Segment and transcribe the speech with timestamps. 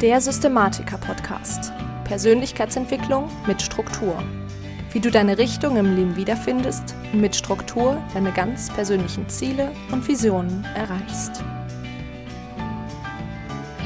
[0.00, 1.72] Der Systematiker-Podcast.
[2.04, 4.22] Persönlichkeitsentwicklung mit Struktur.
[4.92, 10.06] Wie du deine Richtung im Leben wiederfindest und mit Struktur deine ganz persönlichen Ziele und
[10.06, 11.42] Visionen erreichst.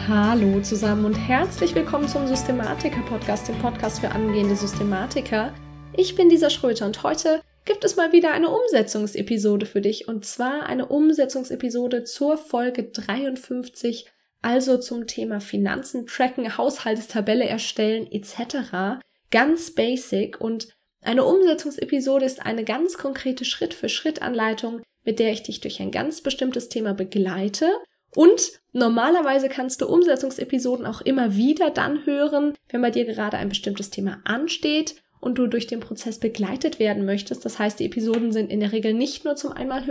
[0.06, 5.55] Hallo zusammen und herzlich willkommen zum Systematiker-Podcast, dem Podcast für angehende Systematiker.
[5.97, 10.27] Ich bin Lisa Schröter und heute gibt es mal wieder eine Umsetzungsepisode für dich und
[10.27, 19.00] zwar eine Umsetzungsepisode zur Folge 53 also zum Thema Finanzen tracken, Haushaltstabelle erstellen etc.
[19.30, 20.69] Ganz basic und
[21.00, 26.69] eine Umsetzungsepisode ist eine ganz konkrete Schritt-für-Schritt-Anleitung, mit der ich dich durch ein ganz bestimmtes
[26.69, 27.69] Thema begleite.
[28.14, 33.48] Und normalerweise kannst du Umsetzungsepisoden auch immer wieder dann hören, wenn bei dir gerade ein
[33.48, 37.45] bestimmtes Thema ansteht und du durch den Prozess begleitet werden möchtest.
[37.45, 39.86] Das heißt, die Episoden sind in der Regel nicht nur zum einmal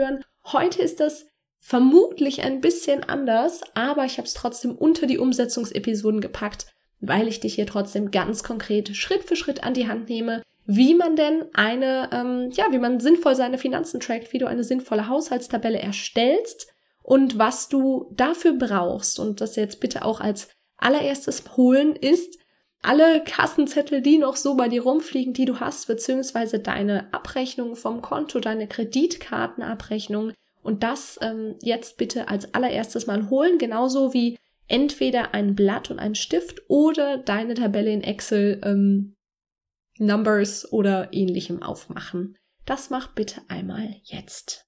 [0.46, 1.28] Heute ist das
[1.62, 6.66] vermutlich ein bisschen anders, aber ich habe es trotzdem unter die Umsetzungsepisoden gepackt,
[7.00, 10.96] weil ich dich hier trotzdem ganz konkret Schritt für Schritt an die Hand nehme, wie
[10.96, 15.08] man denn eine, ähm, ja, wie man sinnvoll seine Finanzen trackt, wie du eine sinnvolle
[15.08, 16.68] Haushaltstabelle erstellst
[17.04, 19.20] und was du dafür brauchst.
[19.20, 22.38] Und das jetzt bitte auch als allererstes holen ist,
[22.82, 28.02] alle Kassenzettel, die noch so bei dir rumfliegen, die du hast, beziehungsweise deine Abrechnungen vom
[28.02, 35.34] Konto, deine Kreditkartenabrechnung, und das ähm, jetzt bitte als allererstes mal holen, genauso wie entweder
[35.34, 39.16] ein Blatt und ein Stift oder deine Tabelle in Excel ähm,
[39.98, 42.38] Numbers oder ähnlichem aufmachen.
[42.66, 44.68] Das macht bitte einmal jetzt.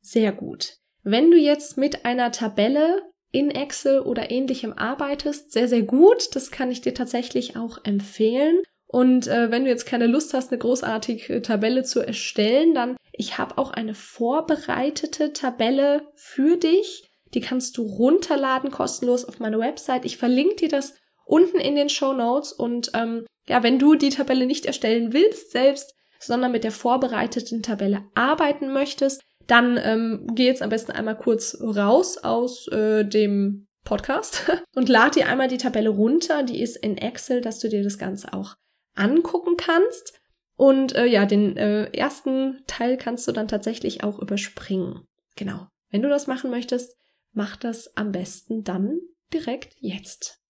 [0.00, 0.78] Sehr gut.
[1.02, 6.34] Wenn du jetzt mit einer Tabelle in Excel oder ähnlichem arbeitest, sehr, sehr gut.
[6.34, 8.60] Das kann ich dir tatsächlich auch empfehlen.
[8.92, 13.38] Und äh, wenn du jetzt keine Lust hast, eine großartige Tabelle zu erstellen, dann ich
[13.38, 17.08] habe auch eine vorbereitete Tabelle für dich.
[17.32, 20.04] Die kannst du runterladen kostenlos auf meiner Website.
[20.04, 22.52] Ich verlinke dir das unten in den Show Notes.
[22.52, 27.62] Und ähm, ja, wenn du die Tabelle nicht erstellen willst selbst, sondern mit der vorbereiteten
[27.62, 33.68] Tabelle arbeiten möchtest, dann ähm, geh jetzt am besten einmal kurz raus aus äh, dem
[33.84, 36.42] Podcast und lad dir einmal die Tabelle runter.
[36.42, 38.56] Die ist in Excel, dass du dir das Ganze auch
[38.94, 40.20] angucken kannst.
[40.56, 45.06] Und äh, ja, den äh, ersten Teil kannst du dann tatsächlich auch überspringen.
[45.36, 45.68] Genau.
[45.90, 46.96] Wenn du das machen möchtest,
[47.32, 49.00] mach das am besten dann
[49.32, 50.40] direkt jetzt.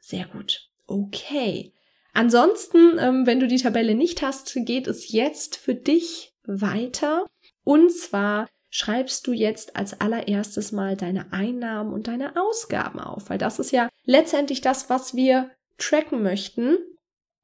[0.00, 0.68] Sehr gut.
[0.86, 1.72] Okay.
[2.12, 7.24] Ansonsten, ähm, wenn du die Tabelle nicht hast, geht es jetzt für dich weiter.
[7.64, 13.36] Und zwar schreibst du jetzt als allererstes mal deine Einnahmen und deine Ausgaben auf, weil
[13.36, 16.78] das ist ja letztendlich das, was wir tracken möchten.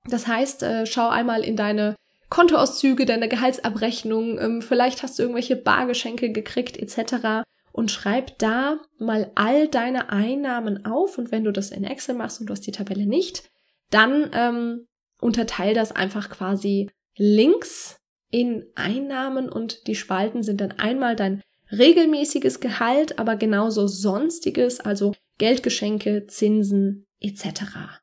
[0.06, 1.96] Das heißt, äh, schau einmal in deine
[2.30, 7.44] Kontoauszüge, deine Gehaltsabrechnung, ähm, vielleicht hast du irgendwelche Bargeschenke gekriegt etc.
[7.72, 12.40] und schreib da mal all deine Einnahmen auf und wenn du das in Excel machst
[12.40, 13.50] und du hast die Tabelle nicht,
[13.90, 14.86] dann ähm,
[15.20, 17.97] unterteil das einfach quasi links
[18.30, 25.14] in Einnahmen und die Spalten sind dann einmal dein regelmäßiges Gehalt, aber genauso sonstiges, also
[25.38, 28.00] Geldgeschenke, Zinsen etc.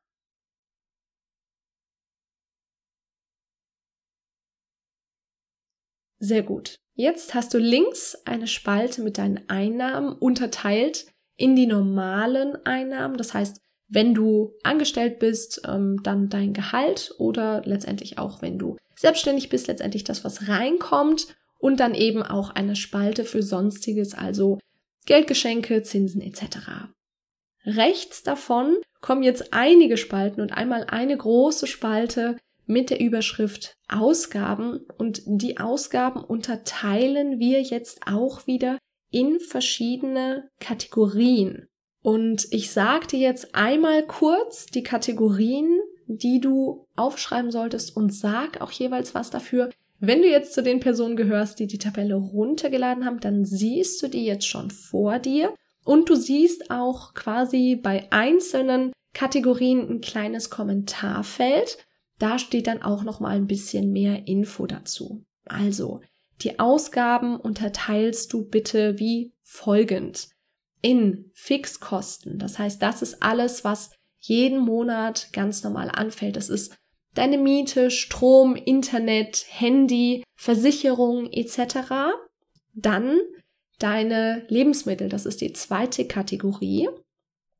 [6.19, 6.75] Sehr gut.
[6.93, 13.17] Jetzt hast du links eine Spalte mit deinen Einnahmen unterteilt in die normalen Einnahmen.
[13.17, 18.77] Das heißt, wenn du angestellt bist, ähm, dann dein Gehalt oder letztendlich auch, wenn du
[18.95, 21.27] selbstständig bist, letztendlich das, was reinkommt
[21.59, 24.59] und dann eben auch eine Spalte für Sonstiges, also
[25.05, 26.57] Geldgeschenke, Zinsen etc.
[27.65, 34.79] Rechts davon kommen jetzt einige Spalten und einmal eine große Spalte mit der Überschrift Ausgaben
[34.97, 38.79] und die Ausgaben unterteilen wir jetzt auch wieder
[39.11, 41.67] in verschiedene Kategorien.
[42.05, 48.61] Und ich sage dir jetzt einmal kurz die Kategorien, die du aufschreiben solltest und sag
[48.61, 49.71] auch jeweils was dafür.
[49.99, 54.07] Wenn du jetzt zu den Personen gehörst, die die Tabelle runtergeladen haben, dann siehst du
[54.07, 60.51] die jetzt schon vor dir und du siehst auch quasi bei einzelnen Kategorien ein kleines
[60.51, 61.79] Kommentarfeld.
[62.19, 65.25] Da steht dann auch noch mal ein bisschen mehr Info dazu.
[65.45, 66.01] Also,
[66.43, 70.34] die Ausgaben unterteilst du bitte wie folgend
[70.85, 72.37] in Fixkosten.
[72.37, 73.89] Das heißt, das ist alles, was
[74.19, 76.35] jeden Monat ganz normal anfällt.
[76.35, 76.77] Das ist
[77.15, 82.13] deine Miete, Strom, Internet, Handy, Versicherung etc.
[82.75, 83.19] Dann
[83.79, 86.87] deine Lebensmittel, das ist die zweite Kategorie.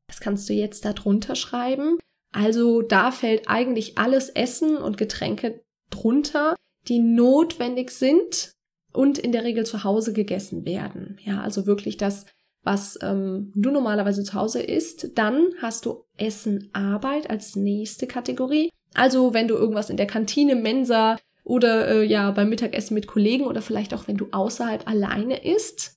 [0.06, 1.98] Das kannst du jetzt darunter schreiben.
[2.30, 6.54] Also da fällt eigentlich alles Essen und Getränke drunter,
[6.86, 8.52] die notwendig sind
[8.92, 11.18] und in der Regel zu Hause gegessen werden.
[11.24, 12.24] Ja, also wirklich das,
[12.66, 15.16] was ähm, du normalerweise zu Hause isst.
[15.16, 18.70] Dann hast du Essen Arbeit als nächste Kategorie.
[18.92, 23.44] Also wenn du irgendwas in der Kantine, Mensa oder äh, ja beim Mittagessen mit Kollegen
[23.44, 25.94] oder vielleicht auch wenn du außerhalb alleine isst,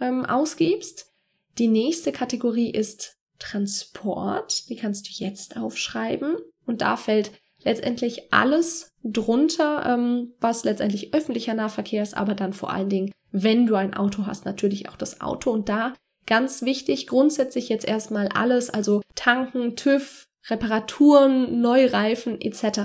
[0.00, 1.10] ähm, ausgibst.
[1.58, 4.68] Die nächste Kategorie ist Transport.
[4.68, 6.36] Die kannst du jetzt aufschreiben.
[6.66, 7.32] Und da fällt
[7.64, 13.66] letztendlich alles drunter, ähm, was letztendlich öffentlicher Nahverkehr ist, aber dann vor allen Dingen, wenn
[13.66, 15.50] du ein Auto hast, natürlich auch das Auto.
[15.50, 15.94] Und da
[16.26, 22.80] ganz wichtig, grundsätzlich jetzt erstmal alles, also tanken, TÜV, Reparaturen, Neureifen etc.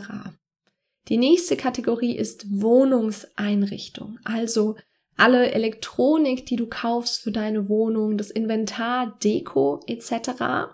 [1.07, 4.75] Die nächste Kategorie ist Wohnungseinrichtung, also
[5.15, 10.69] alle Elektronik, die du kaufst für deine Wohnung, das Inventar, Deko etc.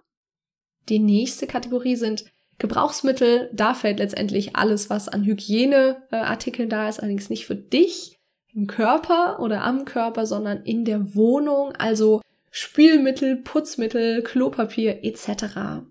[0.89, 2.25] Die nächste Kategorie sind
[2.59, 8.19] Gebrauchsmittel, da fällt letztendlich alles, was an Hygieneartikeln da ist, allerdings nicht für dich
[8.54, 12.21] im Körper oder am Körper, sondern in der Wohnung, also
[12.56, 15.88] Spülmittel, Putzmittel, Klopapier etc.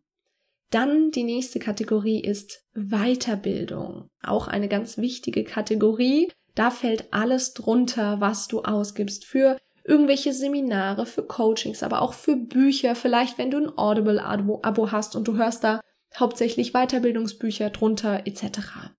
[0.70, 4.08] Dann die nächste Kategorie ist Weiterbildung.
[4.22, 6.30] Auch eine ganz wichtige Kategorie.
[6.54, 12.36] Da fällt alles drunter, was du ausgibst für irgendwelche Seminare, für Coachings, aber auch für
[12.36, 12.94] Bücher.
[12.94, 15.80] Vielleicht, wenn du ein Audible-Abo hast und du hörst da
[16.16, 18.92] hauptsächlich Weiterbildungsbücher drunter etc.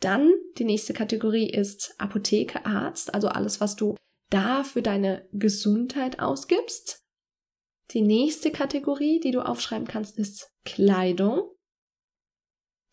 [0.00, 3.96] Dann die nächste Kategorie ist Apotheke, Arzt, also alles, was du
[4.30, 7.04] da für deine Gesundheit ausgibst.
[7.90, 11.50] Die nächste Kategorie, die du aufschreiben kannst, ist Kleidung.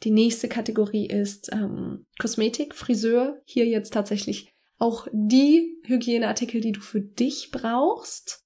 [0.03, 3.41] Die nächste Kategorie ist ähm, Kosmetik, Friseur.
[3.45, 8.43] Hier jetzt tatsächlich auch die Hygieneartikel, die du für dich brauchst.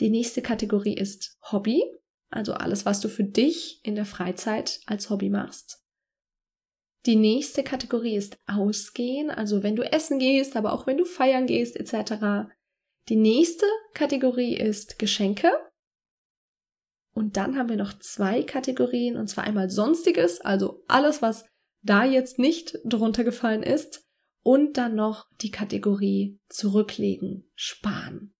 [0.00, 1.82] Die nächste Kategorie ist Hobby.
[2.30, 5.85] Also alles, was du für dich in der Freizeit als Hobby machst.
[7.06, 11.46] Die nächste Kategorie ist Ausgehen, also wenn du essen gehst, aber auch wenn du feiern
[11.46, 12.50] gehst etc.
[13.08, 15.52] Die nächste Kategorie ist Geschenke.
[17.14, 21.46] Und dann haben wir noch zwei Kategorien, und zwar einmal Sonstiges, also alles, was
[21.82, 24.02] da jetzt nicht drunter gefallen ist,
[24.42, 28.34] und dann noch die Kategorie Zurücklegen, Sparen.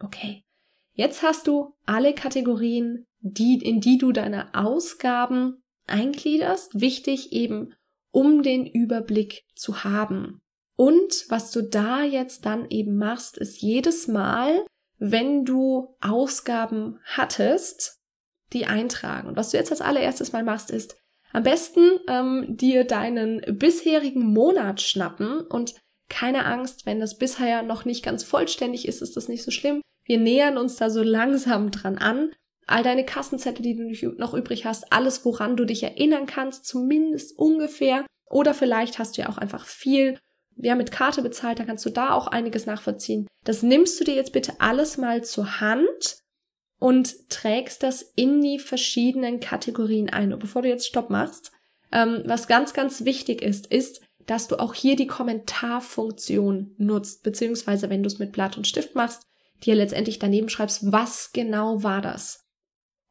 [0.00, 0.44] Okay.
[0.92, 6.80] Jetzt hast du alle Kategorien die, in die du deine Ausgaben eingliederst.
[6.80, 7.74] Wichtig eben,
[8.14, 10.40] um den Überblick zu haben.
[10.76, 14.64] Und was du da jetzt dann eben machst, ist jedes Mal,
[14.98, 17.98] wenn du Ausgaben hattest,
[18.52, 19.28] die eintragen.
[19.28, 20.96] Und was du jetzt als allererstes mal machst, ist
[21.32, 25.74] am besten ähm, dir deinen bisherigen Monat schnappen und
[26.08, 29.80] keine Angst, wenn das bisher noch nicht ganz vollständig ist, ist das nicht so schlimm.
[30.04, 32.30] Wir nähern uns da so langsam dran an
[32.66, 37.38] all deine Kassenzettel, die du noch übrig hast, alles, woran du dich erinnern kannst, zumindest
[37.38, 38.04] ungefähr.
[38.30, 40.18] Oder vielleicht hast du ja auch einfach viel,
[40.56, 43.26] wer mit Karte bezahlt, dann kannst du da auch einiges nachvollziehen.
[43.44, 46.18] Das nimmst du dir jetzt bitte alles mal zur Hand
[46.78, 50.32] und trägst das in die verschiedenen Kategorien ein.
[50.32, 51.52] Und bevor du jetzt Stopp machst,
[51.92, 57.90] ähm, was ganz, ganz wichtig ist, ist, dass du auch hier die Kommentarfunktion nutzt, beziehungsweise
[57.90, 59.26] wenn du es mit Blatt und Stift machst,
[59.62, 62.43] dir letztendlich daneben schreibst, was genau war das?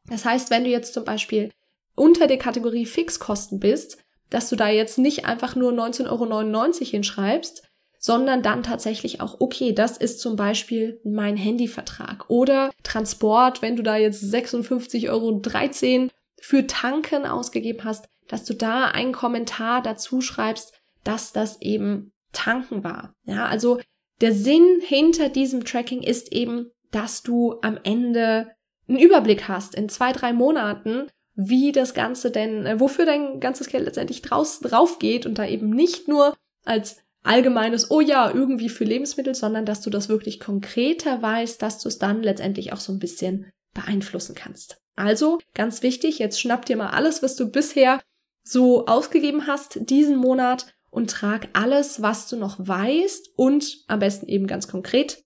[0.08, 1.50] Das heißt, wenn du jetzt zum Beispiel
[1.94, 3.98] unter der Kategorie Fixkosten bist,
[4.30, 7.62] dass du da jetzt nicht einfach nur 19,99 Euro hinschreibst,
[7.98, 13.82] sondern dann tatsächlich auch, okay, das ist zum Beispiel mein Handyvertrag oder Transport, wenn du
[13.82, 20.74] da jetzt 56,13 Euro für Tanken ausgegeben hast, dass du da einen Kommentar dazu schreibst,
[21.02, 23.14] dass das eben Tanken war.
[23.24, 23.80] Ja, also
[24.20, 28.50] der Sinn hinter diesem Tracking ist eben, dass du am Ende
[28.88, 33.68] einen Überblick hast in zwei, drei Monaten, wie das Ganze denn, äh, wofür dein ganzes
[33.68, 38.68] Geld letztendlich draus, drauf geht und da eben nicht nur als allgemeines, oh ja, irgendwie
[38.68, 42.80] für Lebensmittel, sondern dass du das wirklich konkreter weißt, dass du es dann letztendlich auch
[42.80, 44.78] so ein bisschen beeinflussen kannst.
[44.94, 48.00] Also, ganz wichtig, jetzt schnapp dir mal alles, was du bisher
[48.44, 54.28] so ausgegeben hast, diesen Monat und trag alles, was du noch weißt und am besten
[54.28, 55.24] eben ganz konkret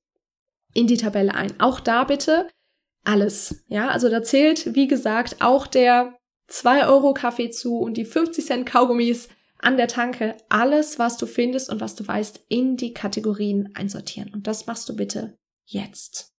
[0.73, 1.61] in die Tabelle ein.
[1.61, 2.49] Auch da bitte
[3.05, 3.65] alles.
[3.69, 8.45] Ja, also da zählt, wie gesagt, auch der 2 Euro Kaffee zu und die 50
[8.45, 9.29] Cent Kaugummis
[9.59, 10.37] an der Tanke.
[10.49, 14.33] Alles, was du findest und was du weißt, in die Kategorien einsortieren.
[14.33, 16.33] Und das machst du bitte jetzt.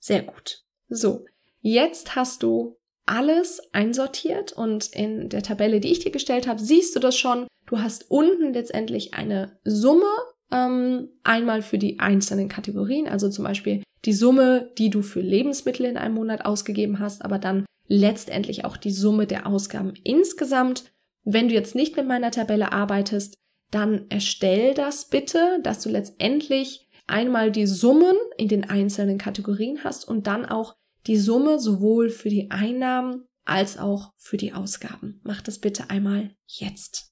[0.00, 0.64] Sehr gut.
[0.88, 1.26] So,
[1.60, 6.94] jetzt hast du alles einsortiert und in der Tabelle, die ich dir gestellt habe, siehst
[6.94, 7.46] du das schon.
[7.66, 10.10] Du hast unten letztendlich eine Summe
[10.52, 15.86] ähm, einmal für die einzelnen Kategorien, also zum Beispiel die Summe, die du für Lebensmittel
[15.86, 20.92] in einem Monat ausgegeben hast, aber dann letztendlich auch die Summe der Ausgaben insgesamt.
[21.24, 23.34] Wenn du jetzt nicht mit meiner Tabelle arbeitest,
[23.70, 30.06] dann erstell das bitte, dass du letztendlich einmal die Summen in den einzelnen Kategorien hast
[30.06, 30.76] und dann auch
[31.06, 35.20] die Summe sowohl für die Einnahmen als auch für die Ausgaben.
[35.24, 37.07] Mach das bitte einmal jetzt.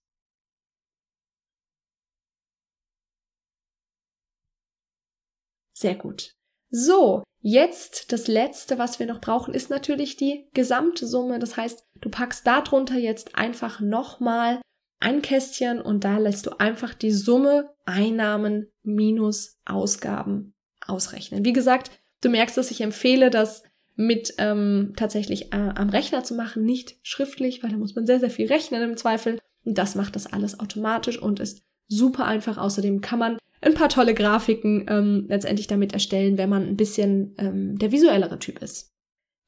[5.76, 6.32] Sehr gut.
[6.70, 11.38] So, jetzt das letzte, was wir noch brauchen, ist natürlich die Gesamtsumme.
[11.38, 14.60] Das heißt, du packst darunter jetzt einfach nochmal
[15.00, 20.54] ein Kästchen und da lässt du einfach die Summe Einnahmen minus Ausgaben
[20.86, 21.44] ausrechnen.
[21.44, 21.90] Wie gesagt,
[22.22, 23.62] du merkst, dass ich empfehle, das
[23.96, 28.20] mit ähm, tatsächlich äh, am Rechner zu machen, nicht schriftlich, weil da muss man sehr,
[28.20, 29.38] sehr viel rechnen im Zweifel.
[29.64, 32.56] Und das macht das alles automatisch und ist super einfach.
[32.56, 37.34] Außerdem kann man ein paar tolle Grafiken ähm, letztendlich damit erstellen, wenn man ein bisschen
[37.38, 38.92] ähm, der visuellere Typ ist.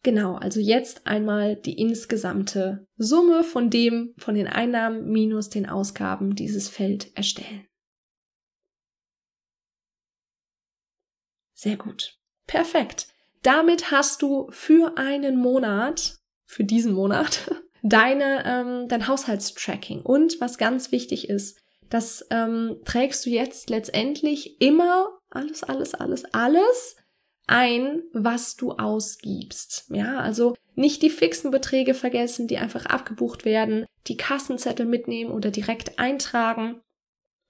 [0.02, 6.34] Genau, also jetzt einmal die insgesamte Summe von dem, von den Einnahmen minus den Ausgaben
[6.34, 7.66] dieses Feld erstellen.
[11.54, 12.16] Sehr gut.
[12.46, 13.08] Perfekt.
[13.42, 17.50] Damit hast du für einen Monat, für diesen Monat,
[17.82, 20.02] deine, ähm, dein Haushaltstracking.
[20.02, 26.24] Und was ganz wichtig ist, das ähm, trägst du jetzt letztendlich immer alles, alles, alles,
[26.32, 26.96] alles
[27.46, 29.86] ein, was du ausgibst.
[29.90, 35.50] Ja, also nicht die fixen Beträge vergessen, die einfach abgebucht werden, die Kassenzettel mitnehmen oder
[35.50, 36.80] direkt eintragen.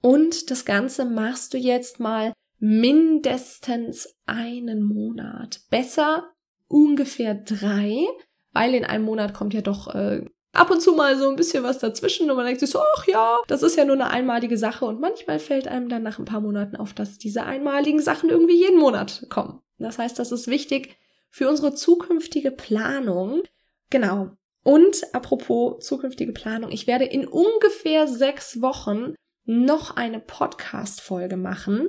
[0.00, 5.61] Und das Ganze machst du jetzt mal mindestens einen Monat.
[5.71, 6.30] Besser
[6.68, 8.07] ungefähr drei,
[8.52, 11.62] weil in einem Monat kommt ja doch äh, ab und zu mal so ein bisschen
[11.62, 14.57] was dazwischen und man denkt sich so, ach ja, das ist ja nur eine einmalige
[14.57, 18.31] Sache und manchmal fällt einem dann nach ein paar Monaten auf, dass diese einmaligen Sachen
[18.31, 19.61] irgendwie jeden Monat kommen.
[19.78, 20.99] Das heißt, das ist wichtig
[21.31, 23.43] für unsere zukünftige Planung.
[23.90, 24.31] Genau.
[24.64, 29.14] Und apropos zukünftige Planung, ich werde in ungefähr sechs Wochen
[29.45, 31.88] noch eine Podcast-Folge machen.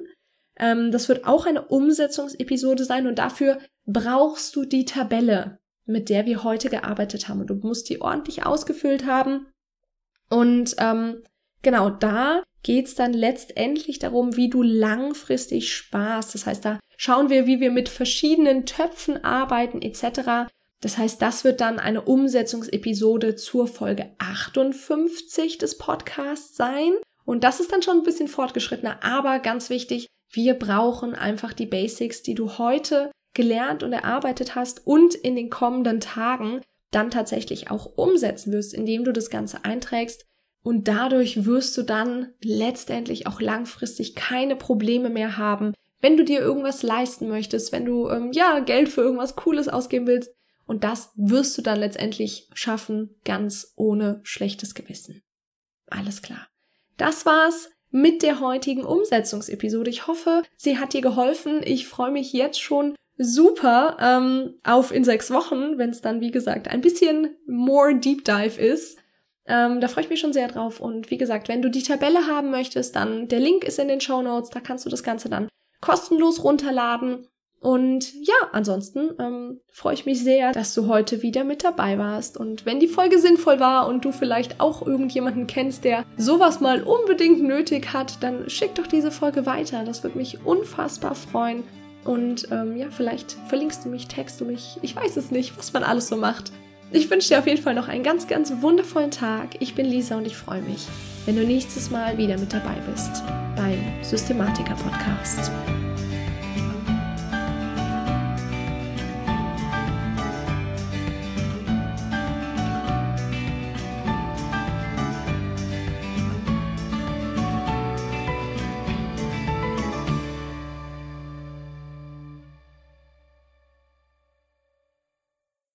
[0.56, 5.59] Ähm, das wird auch eine Umsetzungsepisode sein und dafür brauchst du die Tabelle
[5.90, 7.42] mit der wir heute gearbeitet haben.
[7.42, 9.48] Und du musst die ordentlich ausgefüllt haben.
[10.30, 11.24] Und ähm,
[11.62, 16.36] genau da geht's dann letztendlich darum, wie du langfristig sparst.
[16.36, 20.52] Das heißt, da schauen wir, wie wir mit verschiedenen Töpfen arbeiten etc.
[20.82, 26.94] Das heißt, das wird dann eine Umsetzungsepisode zur Folge 58 des Podcasts sein.
[27.26, 31.66] Und das ist dann schon ein bisschen fortgeschrittener, aber ganz wichtig, wir brauchen einfach die
[31.66, 37.70] Basics, die du heute gelernt und erarbeitet hast und in den kommenden Tagen dann tatsächlich
[37.70, 40.26] auch umsetzen wirst, indem du das Ganze einträgst.
[40.62, 46.40] Und dadurch wirst du dann letztendlich auch langfristig keine Probleme mehr haben, wenn du dir
[46.40, 50.34] irgendwas leisten möchtest, wenn du ähm, ja Geld für irgendwas Cooles ausgeben willst.
[50.66, 55.24] Und das wirst du dann letztendlich schaffen, ganz ohne schlechtes Gewissen.
[55.88, 56.48] Alles klar.
[56.98, 59.90] Das war's mit der heutigen Umsetzungsepisode.
[59.90, 61.62] Ich hoffe, sie hat dir geholfen.
[61.64, 66.32] Ich freue mich jetzt schon super ähm, auf in sechs Wochen, wenn es dann, wie
[66.32, 68.98] gesagt, ein bisschen more Deep Dive ist.
[69.46, 70.80] Ähm, da freue ich mich schon sehr drauf.
[70.80, 74.00] Und wie gesagt, wenn du die Tabelle haben möchtest, dann der Link ist in den
[74.00, 74.50] Show Notes.
[74.52, 75.50] Da kannst du das Ganze dann
[75.82, 77.28] kostenlos runterladen.
[77.62, 82.38] Und ja, ansonsten ähm, freue ich mich sehr, dass du heute wieder mit dabei warst.
[82.38, 86.84] Und wenn die Folge sinnvoll war und du vielleicht auch irgendjemanden kennst, der sowas mal
[86.84, 89.84] unbedingt nötig hat, dann schick doch diese Folge weiter.
[89.84, 91.66] Das würde mich unfassbar freuen.
[92.10, 94.80] Und ähm, ja, vielleicht verlinkst du mich, text du mich.
[94.82, 96.52] Ich weiß es nicht, was man alles so macht.
[96.92, 99.50] Ich wünsche dir auf jeden Fall noch einen ganz, ganz wundervollen Tag.
[99.60, 100.88] Ich bin Lisa und ich freue mich,
[101.28, 103.22] wenn du nächstes Mal wieder mit dabei bist
[103.56, 105.52] beim Systematiker Podcast.